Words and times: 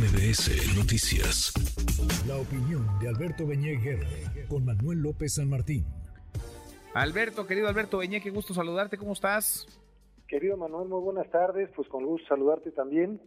MBS 0.00 0.78
Noticias. 0.78 1.52
La 2.26 2.38
opinión 2.38 2.86
de 3.00 3.08
Alberto 3.08 3.46
Beñé 3.46 3.78
con 4.48 4.64
Manuel 4.64 5.00
López 5.00 5.34
San 5.34 5.50
Martín. 5.50 5.84
Alberto, 6.94 7.46
querido 7.46 7.68
Alberto 7.68 7.98
Beñé, 7.98 8.22
qué 8.22 8.30
gusto 8.30 8.54
saludarte, 8.54 8.96
¿cómo 8.96 9.12
estás? 9.12 9.66
Querido 10.26 10.56
Manuel, 10.56 10.88
muy 10.88 11.02
buenas 11.02 11.30
tardes, 11.30 11.68
pues 11.76 11.86
con 11.88 12.06
gusto 12.06 12.28
saludarte 12.28 12.70
también. 12.70 13.20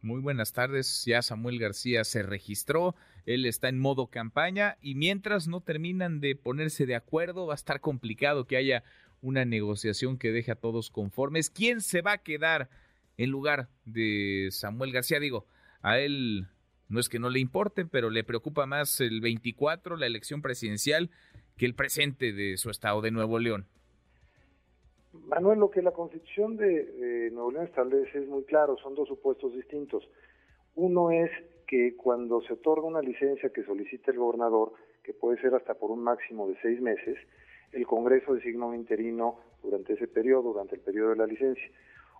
Muy 0.00 0.20
buenas 0.20 0.52
tardes, 0.52 1.04
ya 1.06 1.22
Samuel 1.22 1.60
García 1.60 2.02
se 2.02 2.24
registró, 2.24 2.96
él 3.24 3.46
está 3.46 3.68
en 3.68 3.78
modo 3.78 4.08
campaña 4.08 4.78
y 4.80 4.96
mientras 4.96 5.46
no 5.46 5.60
terminan 5.60 6.18
de 6.18 6.34
ponerse 6.34 6.84
de 6.84 6.96
acuerdo 6.96 7.46
va 7.46 7.54
a 7.54 7.62
estar 7.62 7.80
complicado 7.80 8.48
que 8.48 8.56
haya 8.56 8.82
una 9.20 9.44
negociación 9.44 10.18
que 10.18 10.32
deje 10.32 10.50
a 10.50 10.56
todos 10.56 10.90
conformes. 10.90 11.48
¿Quién 11.48 11.80
se 11.80 12.02
va 12.02 12.14
a 12.14 12.18
quedar 12.18 12.70
en 13.18 13.30
lugar 13.30 13.68
de 13.84 14.48
Samuel 14.50 14.90
García? 14.90 15.20
Digo, 15.20 15.46
a 15.82 15.98
él 15.98 16.46
no 16.88 17.00
es 17.00 17.08
que 17.08 17.18
no 17.18 17.30
le 17.30 17.40
importe, 17.40 17.84
pero 17.84 18.10
le 18.10 18.22
preocupa 18.22 18.66
más 18.66 19.00
el 19.00 19.20
24, 19.20 19.96
la 19.96 20.06
elección 20.06 20.42
presidencial, 20.42 21.10
que 21.56 21.66
el 21.66 21.74
presente 21.74 22.32
de 22.32 22.56
su 22.56 22.70
estado 22.70 23.00
de 23.00 23.10
Nuevo 23.10 23.38
León. 23.38 23.66
Manuel, 25.12 25.58
lo 25.58 25.70
que 25.70 25.82
la 25.82 25.92
Constitución 25.92 26.56
de, 26.56 27.30
Nuevo 27.32 27.50
León 27.50 27.66
establece 27.66 28.18
es 28.18 28.28
muy 28.28 28.44
claro, 28.44 28.76
son 28.82 28.94
dos 28.94 29.08
supuestos 29.08 29.54
distintos. 29.54 30.08
Uno 30.74 31.10
es 31.10 31.30
que 31.66 31.96
cuando 31.96 32.42
se 32.42 32.54
otorga 32.54 32.86
una 32.86 33.00
licencia 33.00 33.50
que 33.50 33.64
solicita 33.64 34.10
el 34.10 34.18
gobernador, 34.18 34.72
que 35.02 35.14
puede 35.14 35.40
ser 35.40 35.54
hasta 35.54 35.74
por 35.74 35.90
un 35.90 36.02
máximo 36.02 36.48
de 36.48 36.56
seis 36.60 36.80
meses, 36.80 37.16
el 37.72 37.86
Congreso 37.86 38.34
designa 38.34 38.66
un 38.66 38.74
interino 38.74 39.38
durante 39.62 39.94
ese 39.94 40.08
periodo, 40.08 40.52
durante 40.52 40.76
el 40.76 40.82
periodo 40.82 41.10
de 41.10 41.16
la 41.16 41.26
licencia. 41.26 41.70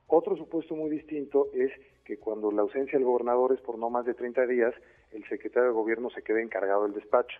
Otro 0.06 0.36
supuesto 0.36 0.74
muy 0.74 0.90
distinto 0.90 1.48
es 1.54 1.70
que 2.04 2.18
cuando 2.18 2.50
la 2.50 2.62
ausencia 2.62 2.98
del 2.98 3.06
gobernador 3.06 3.52
es 3.52 3.60
por 3.60 3.78
no 3.78 3.90
más 3.90 4.04
de 4.04 4.14
30 4.14 4.46
días, 4.46 4.74
el 5.12 5.24
secretario 5.28 5.68
de 5.68 5.74
gobierno 5.74 6.10
se 6.10 6.22
queda 6.22 6.40
encargado 6.40 6.84
del 6.84 6.94
despacho. 6.94 7.38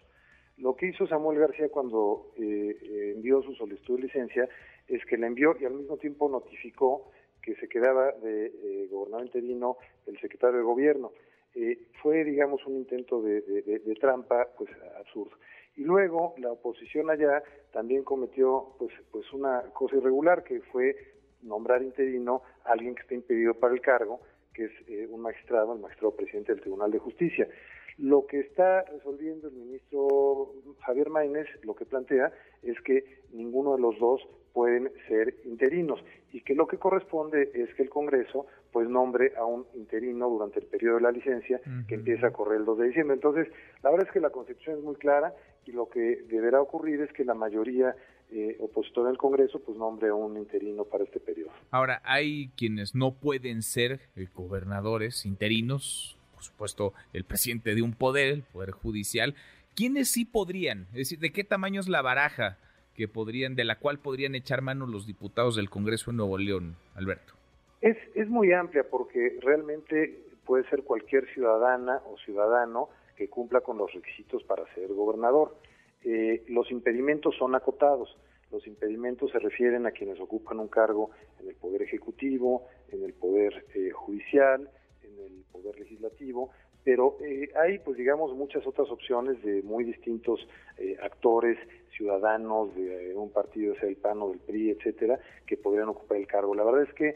Lo 0.59 0.77
que 0.77 0.87
hizo 0.87 1.07
Samuel 1.07 1.39
García 1.39 1.69
cuando 1.71 2.33
eh, 2.37 2.77
eh, 2.81 3.13
envió 3.17 3.43
su 3.43 3.55
solicitud 3.55 3.97
de 3.97 4.03
licencia 4.03 4.49
es 4.87 5.05
que 5.07 5.17
la 5.17 5.27
envió 5.27 5.57
y 5.59 5.65
al 5.65 5.75
mismo 5.75 5.97
tiempo 5.97 6.29
notificó 6.29 7.11
que 7.41 7.55
se 7.57 7.69
quedaba 7.69 8.13
de 8.13 8.47
eh, 8.47 8.89
gobernador 8.91 9.27
interino 9.27 9.77
el 10.07 10.19
secretario 10.21 10.59
de 10.59 10.65
gobierno. 10.65 11.13
fue, 12.03 12.25
digamos, 12.25 12.65
un 12.67 12.77
intento 12.77 13.21
de, 13.21 13.41
de 13.41 13.95
trampa, 14.01 14.49
pues 14.57 14.71
absurdo. 14.99 15.37
Y 15.77 15.85
luego 15.85 16.35
la 16.39 16.53
oposición 16.53 17.11
allá 17.11 17.43
también 17.73 18.05
cometió 18.05 18.75
pues, 18.79 18.93
pues 19.11 19.31
una 19.33 19.63
cosa 19.73 19.97
irregular 19.97 20.45
que 20.45 20.61
fue 20.61 20.97
nombrar 21.43 21.83
interino 21.83 22.43
a 22.65 22.73
alguien 22.73 22.95
que 22.95 23.03
está 23.03 23.15
impedido 23.15 23.55
para 23.55 23.75
el 23.75 23.81
cargo, 23.81 24.21
que 24.53 24.65
es 24.65 24.73
eh, 24.89 25.07
un 25.11 25.21
magistrado, 25.21 25.73
el 25.75 25.81
magistrado 25.81 26.15
presidente 26.15 26.53
del 26.53 26.61
Tribunal 26.61 26.91
de 26.91 26.99
Justicia. 26.99 27.49
Lo 27.99 28.27
que 28.27 28.41
está 28.41 28.83
resolviendo 28.85 29.49
el 29.49 29.55
ministro 29.55 30.55
Javier 30.81 31.11
Maínez, 31.11 31.47
lo 31.63 31.75
que 31.75 31.85
plantea 31.85 32.33
es 32.63 32.81
que 32.81 33.05
ninguno 33.33 33.75
de 33.77 33.83
los 33.83 33.99
dos 33.99 34.27
pueden 34.53 34.91
ser 35.09 35.35
interinos 35.45 36.03
y 36.33 36.43
que 36.43 36.55
lo 36.55 36.67
que 36.67 36.79
corresponde 36.79 37.51
es 37.55 37.75
que 37.75 37.83
el 37.83 37.91
Congreso 37.91 38.47
pues 38.71 38.89
nombre 38.89 39.33
a 39.37 39.45
un 39.45 39.67
interino 39.75 40.29
durante 40.29 40.61
el 40.61 40.67
periodo 40.67 40.97
de 40.97 41.03
la 41.03 41.13
licencia 41.13 41.61
que 41.89 41.95
empieza 41.95 42.29
a 42.29 42.33
correr 42.33 42.61
el 42.61 42.65
2 42.65 42.79
de 42.79 42.87
diciembre. 42.87 43.15
Entonces, 43.15 43.49
la 43.83 43.91
verdad 43.91 44.07
es 44.07 44.13
que 44.13 44.21
la 44.21 44.31
Constitución 44.31 44.79
es 44.79 44.83
muy 44.83 44.97
clara 44.97 45.35
y 45.67 45.73
lo 45.73 45.89
que 45.89 46.23
deberá 46.29 46.61
ocurrir 46.61 47.03
es 47.03 47.13
que 47.13 47.25
la 47.25 47.35
mayoría 47.35 47.95
eh, 48.35 48.57
opositora 48.61 49.09
del 49.09 49.19
Congreso 49.19 49.61
pues 49.61 49.77
nombre 49.77 50.09
a 50.09 50.15
un 50.15 50.39
interino 50.39 50.85
para 50.85 51.05
este 51.05 51.21
periodo. 51.21 51.51
Ahora, 51.71 52.01
hay 52.05 52.49
quienes 52.57 52.95
no 52.95 53.13
pueden 53.13 53.63
ser 53.63 54.01
eh, 54.17 54.27
gobernadores 54.35 55.27
interinos, 55.27 56.19
por 56.33 56.43
supuesto, 56.43 56.93
el 57.13 57.25
presidente 57.25 57.75
de 57.75 57.83
un 57.83 57.93
poder, 57.93 58.29
el 58.33 58.43
Poder 58.43 58.71
Judicial. 58.71 59.35
¿Quiénes 59.75 60.11
sí 60.11 60.25
podrían? 60.25 60.87
Es 60.93 60.99
decir, 60.99 61.19
¿de 61.19 61.33
qué 61.33 61.45
tamaño 61.45 61.81
es 61.81 61.89
la 61.89 62.03
baraja 62.03 62.59
que 62.95 63.09
podrían, 63.09 63.55
de 63.55 63.65
la 63.65 63.79
cual 63.79 63.99
podrían 63.99 64.35
echar 64.35 64.63
mano 64.63 64.87
los 64.87 65.07
diputados 65.07 65.57
del 65.57 65.71
Congreso 65.71 66.11
de 66.11 66.17
Nuevo 66.17 66.39
León, 66.39 66.77
Alberto? 66.95 67.35
Es, 67.81 67.97
es 68.15 68.29
muy 68.29 68.53
amplia 68.53 68.85
porque 68.89 69.39
realmente 69.41 70.23
puede 70.47 70.69
ser 70.71 70.85
cualquier 70.85 71.27
ciudadana 71.35 72.01
o 72.11 72.17
ciudadano 72.19 72.89
que 73.17 73.29
cumpla 73.29 73.61
con 73.61 73.79
los 73.79 73.93
requisitos 73.93 74.43
para 74.45 74.65
ser 74.75 74.89
gobernador. 74.89 75.55
Eh, 76.05 76.45
los 76.49 76.71
impedimentos 76.71 77.37
son 77.37 77.55
acotados. 77.55 78.17
Los 78.51 78.67
impedimentos 78.67 79.31
se 79.31 79.39
refieren 79.39 79.87
a 79.87 79.93
quienes 79.93 80.21
ocupan 80.21 80.61
un 80.61 80.69
cargo 80.69 81.11
en 81.41 81.49
el 81.49 81.55
Poder 81.55 81.83
Ejecutivo, 81.83 82.67
en 82.91 83.03
el 83.03 83.15
Poder 83.15 83.65
eh, 83.75 83.91
Judicial, 83.91 84.69
en 85.03 85.19
el 85.25 85.45
Poder 85.51 85.79
Legislativo, 85.79 86.51
pero 86.85 87.17
eh, 87.23 87.49
hay, 87.55 87.79
pues 87.79 87.97
digamos, 87.97 88.35
muchas 88.35 88.67
otras 88.67 88.91
opciones 88.91 89.43
de 89.43 89.63
muy 89.63 89.85
distintos 89.85 90.47
actores, 91.01 91.57
ciudadanos 91.97 92.75
de 92.75 93.15
un 93.15 93.31
partido, 93.31 93.77
sea 93.77 93.89
el 93.89 93.97
PAN 93.97 94.21
o 94.21 94.31
del 94.31 94.41
PRI, 94.41 94.71
etcétera, 94.71 95.21
que 95.47 95.57
podrían 95.57 95.89
ocupar 95.89 96.17
el 96.17 96.27
cargo. 96.27 96.55
La 96.57 96.65
verdad 96.65 96.83
es 96.83 96.95
que 96.95 97.15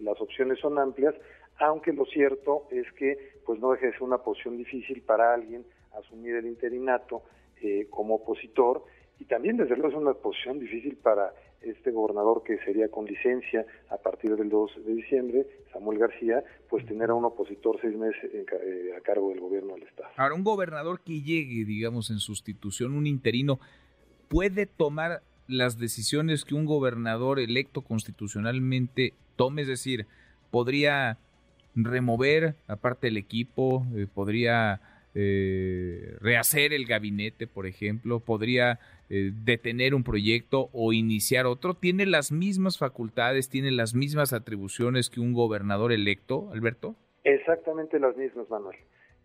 las 0.00 0.18
opciones 0.22 0.58
son 0.58 0.78
amplias, 0.78 1.14
aunque 1.58 1.92
lo 1.92 2.06
cierto 2.06 2.66
es 2.70 2.90
que 2.92 3.34
pues 3.44 3.60
no 3.60 3.72
deje 3.72 3.86
de 3.86 3.92
ser 3.92 4.04
una 4.04 4.18
posición 4.18 4.56
difícil 4.56 5.02
para 5.02 5.34
alguien 5.34 5.66
asumir 5.92 6.36
el 6.36 6.46
interinato 6.46 7.22
eh, 7.64 7.86
como 7.88 8.16
opositor 8.16 8.84
y 9.18 9.24
también 9.24 9.56
desde 9.56 9.76
luego 9.76 9.88
es 9.88 9.94
una 9.94 10.12
posición 10.12 10.58
difícil 10.58 10.96
para 10.96 11.32
este 11.62 11.90
gobernador 11.92 12.42
que 12.44 12.58
sería 12.58 12.88
con 12.90 13.06
licencia 13.06 13.64
a 13.88 13.96
partir 13.96 14.36
del 14.36 14.50
2 14.50 14.84
de 14.84 14.94
diciembre, 14.94 15.46
Samuel 15.72 15.98
García, 15.98 16.44
pues 16.68 16.84
tener 16.84 17.08
a 17.08 17.14
un 17.14 17.24
opositor 17.24 17.78
seis 17.80 17.96
meses 17.96 18.22
eh, 18.34 18.92
a 18.96 19.00
cargo 19.00 19.30
del 19.30 19.40
gobierno 19.40 19.74
del 19.74 19.84
Estado. 19.84 20.10
Ahora, 20.16 20.34
un 20.34 20.44
gobernador 20.44 21.00
que 21.00 21.22
llegue, 21.22 21.64
digamos, 21.64 22.10
en 22.10 22.18
sustitución, 22.18 22.92
un 22.92 23.06
interino, 23.06 23.58
puede 24.28 24.66
tomar 24.66 25.22
las 25.46 25.78
decisiones 25.78 26.44
que 26.44 26.54
un 26.54 26.66
gobernador 26.66 27.40
electo 27.40 27.80
constitucionalmente 27.80 29.14
tome, 29.36 29.62
es 29.62 29.68
decir, 29.68 30.06
podría 30.50 31.18
remover 31.74 32.56
aparte 32.66 33.08
el 33.08 33.16
equipo, 33.16 33.86
eh, 33.94 34.06
podría 34.12 34.80
eh, 35.14 36.16
rehacer 36.20 36.72
el 36.72 36.86
gabinete, 36.86 37.46
por 37.46 37.66
ejemplo, 37.66 38.20
podría 38.20 38.80
eh, 39.08 39.30
detener 39.32 39.94
un 39.94 40.02
proyecto 40.02 40.70
o 40.72 40.92
iniciar 40.92 41.46
otro. 41.46 41.74
¿Tiene 41.74 42.04
las 42.04 42.32
mismas 42.32 42.78
facultades, 42.78 43.48
tiene 43.48 43.70
las 43.70 43.94
mismas 43.94 44.32
atribuciones 44.32 45.10
que 45.10 45.20
un 45.20 45.32
gobernador 45.32 45.92
electo, 45.92 46.50
Alberto? 46.52 46.96
Exactamente 47.22 48.00
las 48.00 48.16
mismas, 48.16 48.50
Manuel. 48.50 48.76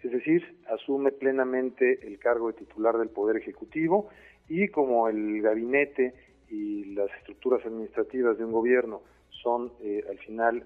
Es 0.03 0.11
decir, 0.11 0.57
asume 0.69 1.11
plenamente 1.11 2.07
el 2.07 2.19
cargo 2.19 2.51
de 2.51 2.59
titular 2.59 2.97
del 2.97 3.09
Poder 3.09 3.37
Ejecutivo 3.37 4.09
y 4.47 4.67
como 4.69 5.09
el 5.09 5.41
gabinete 5.41 6.13
y 6.49 6.85
las 6.93 7.09
estructuras 7.17 7.65
administrativas 7.65 8.37
de 8.37 8.45
un 8.45 8.51
gobierno 8.51 9.01
son 9.29 9.73
al 10.09 10.17
final 10.19 10.63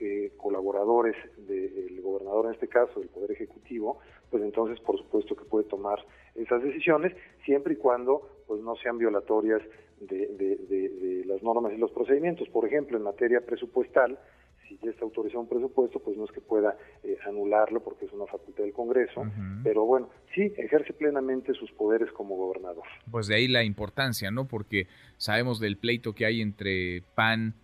eh, 0.00 0.32
colaboradores 0.36 1.16
del 1.36 2.00
gobernador, 2.02 2.46
en 2.46 2.52
este 2.52 2.68
caso 2.68 3.00
del 3.00 3.08
Poder 3.08 3.32
Ejecutivo, 3.32 3.98
pues 4.30 4.42
entonces 4.42 4.78
por 4.80 4.98
supuesto 4.98 5.34
que 5.34 5.44
puede 5.44 5.64
tomar 5.68 5.98
esas 6.34 6.62
decisiones, 6.62 7.14
siempre 7.44 7.74
y 7.74 7.76
cuando 7.76 8.42
pues 8.46 8.60
no 8.62 8.76
sean 8.76 8.98
violatorias 8.98 9.62
de, 10.00 11.24
las 11.26 11.42
normas 11.42 11.72
y 11.72 11.78
los 11.78 11.90
procedimientos. 11.90 12.48
Por 12.48 12.66
ejemplo, 12.66 12.96
en 12.96 13.02
materia 13.02 13.40
presupuestal, 13.40 14.18
si 14.68 14.78
ya 14.82 14.90
está 14.90 15.04
autorizado 15.04 15.40
un 15.40 15.48
presupuesto, 15.48 16.00
pues 16.00 16.16
no 16.16 16.24
es 16.24 16.32
que 16.32 16.40
pueda 16.40 16.76
eh, 17.02 17.16
anularlo 17.26 17.82
porque 17.82 18.06
es 18.06 18.12
una 18.12 18.26
facultad 18.26 18.64
del 18.64 18.72
Congreso, 18.72 19.22
pero 19.62 19.84
bueno, 19.84 20.10
sí 20.34 20.52
ejerce 20.56 20.92
plenamente 20.92 21.54
sus 21.54 21.70
poderes 21.72 22.10
como 22.12 22.36
gobernador. 22.36 22.84
Pues 23.10 23.28
de 23.28 23.36
ahí 23.36 23.48
la 23.48 23.64
importancia, 23.64 24.30
¿no? 24.30 24.46
Porque 24.46 24.86
sabemos 25.16 25.60
del 25.60 25.76
pleito 25.76 26.14
que 26.14 26.26
hay 26.26 26.40
entre 26.40 27.02
PAN, 27.14 27.54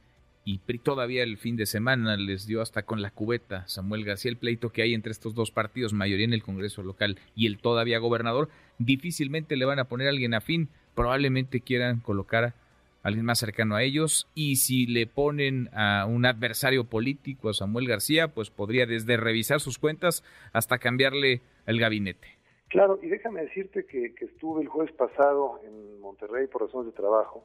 y 0.45 0.59
todavía 0.79 1.23
el 1.23 1.37
fin 1.37 1.57
de 1.57 1.67
semana 1.67 2.17
les 2.17 2.47
dio 2.47 2.63
hasta 2.63 2.83
con 2.83 3.01
la 3.01 3.11
cubeta 3.11 3.67
Samuel 3.69 4.05
García 4.05 4.31
el 4.31 4.37
pleito 4.37 4.71
que 4.71 4.83
hay 4.83 4.95
entre 4.95 5.13
estos 5.13 5.35
dos 5.35 5.51
partidos, 5.51 5.93
mayoría 5.93 6.25
en 6.25 6.33
el 6.33 6.43
Congreso 6.43 6.83
local 6.83 7.19
y 7.37 7.47
el 7.47 7.59
todavía 7.59 7.99
gobernador, 7.99 8.49
difícilmente 8.79 9.57
le 9.57 9.65
van 9.65 9.79
a 9.79 9.85
poner 9.85 10.09
a 10.09 10.11
alguien 10.11 10.35
afín, 10.35 10.69
probablemente 10.95 11.61
quieran 11.61 12.01
colocar 12.01 12.45
a 12.45 12.55
alguien 13.03 13.25
más 13.25 13.39
cercano 13.39 13.77
a 13.77 13.83
ellos 13.83 14.29
y 14.35 14.57
si 14.57 14.87
le 14.87 15.07
ponen 15.07 15.69
a 15.73 16.07
un 16.07 16.27
adversario 16.27 16.85
político 16.85 17.49
a 17.49 17.55
Samuel 17.55 17.87
García, 17.87 18.29
pues 18.29 18.51
podría 18.51 18.87
desde 18.87 19.17
revisar 19.17 19.61
sus 19.61 19.79
cuentas 19.79 20.25
hasta 20.53 20.79
cambiarle 20.79 21.41
el 21.67 21.79
gabinete. 21.79 22.29
Claro, 22.69 22.99
y 23.03 23.09
déjame 23.09 23.43
decirte 23.43 23.85
que, 23.85 24.15
estuve 24.19 24.63
el 24.63 24.69
jueves 24.69 24.93
pasado 24.95 25.61
en 25.67 26.01
Monterrey 26.01 26.47
por 26.47 26.63
razones 26.63 26.87
de 26.87 26.93
trabajo 26.93 27.45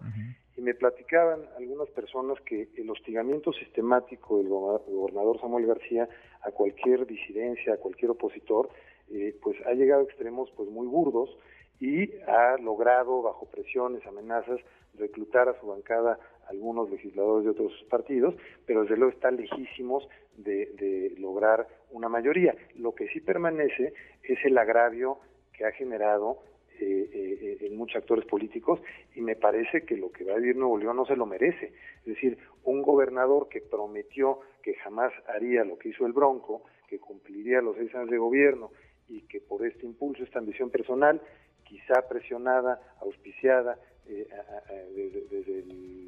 y 0.57 0.61
me 0.61 0.73
platicaban 0.73 1.41
algunas 1.55 1.87
personas 1.89 2.41
que 2.41 2.67
el 2.75 2.89
hostigamiento 2.89 3.53
sistemático 3.53 4.39
del 4.39 4.49
gobernador 4.49 5.39
Samuel 5.39 5.67
García 5.67 6.09
a 6.41 6.51
cualquier 6.51 7.05
disidencia, 7.05 7.75
a 7.75 7.77
cualquier 7.77 8.11
opositor, 8.11 8.69
eh, 9.11 9.35
pues 9.41 9.55
ha 9.65 9.73
llegado 9.73 10.01
a 10.01 10.05
extremos 10.05 10.51
pues 10.57 10.69
muy 10.69 10.87
burdos 10.87 11.37
y 11.79 12.11
ha 12.27 12.57
logrado 12.57 13.21
bajo 13.21 13.45
presiones, 13.45 14.05
amenazas, 14.07 14.59
reclutar 14.97 15.47
a 15.47 15.59
su 15.59 15.67
bancada 15.67 16.19
algunos 16.49 16.89
legisladores 16.89 17.45
de 17.45 17.51
otros 17.51 17.73
partidos, 17.89 18.35
pero 18.65 18.81
desde 18.81 18.97
luego 18.97 19.13
están 19.13 19.37
lejísimos 19.37 20.07
de, 20.37 21.13
lograr 21.19 21.67
una 21.91 22.09
mayoría. 22.09 22.55
Lo 22.75 22.95
que 22.95 23.07
sí 23.09 23.19
permanece 23.19 23.93
es 24.23 24.39
el 24.45 24.57
agravio 24.57 25.19
que 25.53 25.65
ha 25.65 25.71
generado 25.71 26.39
eh, 26.79 27.09
eh, 27.13 27.57
en 27.61 27.77
muchos 27.77 27.97
actores 27.97 28.25
políticos 28.25 28.79
y 29.15 29.21
me 29.21 29.35
parece 29.35 29.83
que 29.83 29.97
lo 29.97 30.11
que 30.11 30.23
va 30.23 30.33
a 30.33 30.37
vivir 30.37 30.55
Nuevo 30.55 30.77
León 30.77 30.95
no 30.95 31.05
se 31.05 31.15
lo 31.15 31.25
merece. 31.25 31.73
Es 31.99 32.05
decir, 32.05 32.37
un 32.63 32.81
gobernador 32.81 33.49
que 33.49 33.61
prometió 33.61 34.39
que 34.61 34.75
jamás 34.75 35.11
haría 35.27 35.63
lo 35.63 35.77
que 35.77 35.89
hizo 35.89 36.05
el 36.05 36.13
Bronco, 36.13 36.63
que 36.87 36.99
cumpliría 36.99 37.61
los 37.61 37.75
seis 37.77 37.93
años 37.95 38.09
de 38.09 38.17
gobierno 38.17 38.71
y 39.07 39.21
que 39.21 39.39
por 39.39 39.65
este 39.65 39.85
impulso, 39.85 40.23
esta 40.23 40.39
ambición 40.39 40.69
personal, 40.69 41.21
quizá 41.63 42.07
presionada, 42.07 42.79
auspiciada 43.01 43.77
eh, 44.09 44.27
desde, 45.29 45.65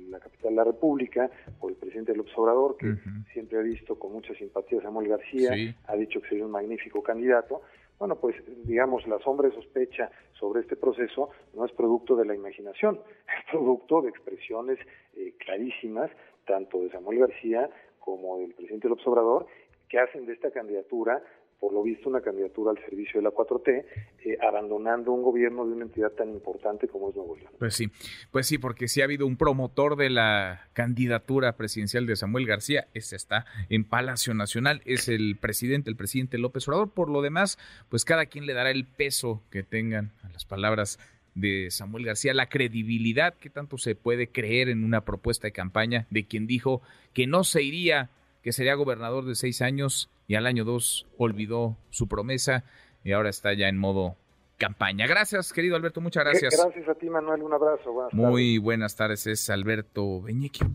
la 0.09 0.19
capital 0.19 0.51
de 0.51 0.55
la 0.55 0.63
República 0.63 1.29
por 1.59 1.71
el 1.71 1.77
presidente 1.77 2.15
López 2.15 2.33
Obrador, 2.37 2.77
que 2.77 2.95
siempre 3.33 3.59
ha 3.59 3.61
visto 3.61 3.99
con 3.99 4.11
mucha 4.11 4.33
simpatía 4.33 4.79
a 4.79 4.83
Samuel 4.83 5.07
García, 5.07 5.51
ha 5.85 5.95
dicho 5.95 6.21
que 6.21 6.29
sería 6.29 6.45
un 6.45 6.51
magnífico 6.51 7.03
candidato. 7.03 7.61
Bueno, 7.99 8.15
pues 8.15 8.35
digamos, 8.63 9.05
la 9.07 9.19
sombra 9.19 9.49
de 9.49 9.55
sospecha 9.55 10.09
sobre 10.39 10.61
este 10.61 10.77
proceso 10.77 11.29
no 11.53 11.65
es 11.65 11.71
producto 11.73 12.15
de 12.15 12.25
la 12.25 12.33
imaginación, 12.33 13.01
es 13.27 13.51
producto 13.51 14.01
de 14.01 14.09
expresiones 14.09 14.79
eh, 15.17 15.33
clarísimas, 15.37 16.09
tanto 16.45 16.79
de 16.79 16.89
Samuel 16.91 17.19
García 17.19 17.69
como 17.99 18.39
del 18.39 18.53
presidente 18.53 18.87
López 18.87 19.05
Obrador, 19.05 19.47
que 19.89 19.99
hacen 19.99 20.25
de 20.25 20.33
esta 20.33 20.49
candidatura 20.49 21.21
por 21.59 21.73
lo 21.73 21.83
visto, 21.83 22.09
una 22.09 22.21
candidatura 22.21 22.71
al 22.71 22.77
servicio 22.79 23.19
de 23.19 23.23
la 23.23 23.31
4T, 23.31 23.85
eh, 24.25 24.37
abandonando 24.41 25.11
un 25.11 25.21
gobierno 25.21 25.65
de 25.65 25.73
una 25.73 25.85
entidad 25.85 26.11
tan 26.11 26.29
importante 26.29 26.87
como 26.87 27.09
es 27.09 27.15
Nuevo 27.15 27.35
León. 27.35 27.51
Pues 27.59 27.75
sí, 27.75 27.89
pues 28.31 28.47
sí, 28.47 28.57
porque 28.57 28.87
si 28.87 29.01
ha 29.01 29.03
habido 29.03 29.27
un 29.27 29.35
promotor 29.35 29.97
de 29.97 30.09
la 30.09 30.69
candidatura 30.73 31.57
presidencial 31.57 32.05
de 32.05 32.15
Samuel 32.15 32.45
García, 32.45 32.87
ese 32.93 33.15
está 33.15 33.45
en 33.69 33.83
Palacio 33.83 34.33
Nacional, 34.33 34.81
es 34.85 35.09
el 35.09 35.37
presidente, 35.39 35.89
el 35.89 35.97
presidente 35.97 36.37
López 36.37 36.67
Obrador. 36.67 36.91
Por 36.91 37.09
lo 37.09 37.21
demás, 37.21 37.57
pues 37.89 38.05
cada 38.05 38.25
quien 38.27 38.45
le 38.45 38.53
dará 38.53 38.71
el 38.71 38.85
peso 38.85 39.43
que 39.51 39.63
tengan 39.63 40.13
a 40.23 40.29
las 40.29 40.45
palabras 40.45 40.97
de 41.35 41.69
Samuel 41.71 42.05
García, 42.05 42.33
la 42.33 42.49
credibilidad 42.49 43.33
que 43.35 43.49
tanto 43.49 43.77
se 43.77 43.95
puede 43.95 44.29
creer 44.29 44.69
en 44.69 44.83
una 44.83 45.05
propuesta 45.05 45.47
de 45.47 45.51
campaña 45.51 46.07
de 46.09 46.25
quien 46.25 46.47
dijo 46.47 46.81
que 47.13 47.27
no 47.27 47.43
se 47.43 47.63
iría 47.63 48.09
que 48.41 48.51
sería 48.51 48.75
gobernador 48.75 49.25
de 49.25 49.35
seis 49.35 49.61
años 49.61 50.09
y 50.27 50.35
al 50.35 50.45
año 50.45 50.65
dos 50.65 51.07
olvidó 51.17 51.77
su 51.89 52.07
promesa 52.07 52.63
y 53.03 53.11
ahora 53.11 53.29
está 53.29 53.53
ya 53.53 53.67
en 53.67 53.77
modo 53.77 54.15
campaña. 54.57 55.07
Gracias, 55.07 55.51
querido 55.53 55.75
Alberto, 55.75 56.01
muchas 56.01 56.23
gracias. 56.23 56.55
Gracias 56.61 56.87
a 56.87 56.93
ti, 56.95 57.09
Manuel, 57.09 57.41
un 57.41 57.53
abrazo. 57.53 58.09
Muy 58.11 58.57
buenas 58.57 58.95
tardes, 58.95 59.25
es 59.27 59.49
Alberto 59.49 60.21
Beñequi. 60.21 60.65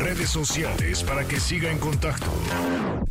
Redes 0.00 0.30
sociales 0.30 1.04
para 1.04 1.22
que 1.28 1.36
siga 1.36 1.70
en 1.70 1.78
contacto: 1.78 2.26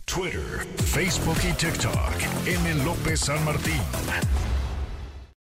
Twitter, 0.05 0.65
Facebook 0.75 1.37
y 1.47 1.53
TikTok. 1.53 2.47
M. 2.47 2.83
López 2.83 3.21
San 3.21 3.43
Martín. 3.45 3.79